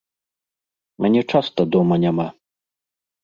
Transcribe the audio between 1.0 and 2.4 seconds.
Мяне часта дома няма.